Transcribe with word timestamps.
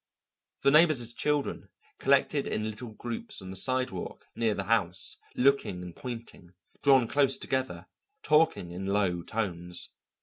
The 0.63 0.71
neighbours' 0.71 1.13
children 1.13 1.69
collected 1.99 2.47
in 2.47 2.67
little 2.71 2.89
groups 2.89 3.39
on 3.39 3.51
the 3.51 3.55
sidewalk 3.55 4.25
near 4.35 4.55
the 4.55 4.63
house, 4.63 5.17
looking 5.35 5.83
and 5.83 5.95
pointing, 5.95 6.55
drawn 6.81 7.07
close 7.07 7.37
together, 7.37 7.85
talking 8.23 8.71
in 8.71 8.87
low 8.87 9.21
tones. 9.21 9.91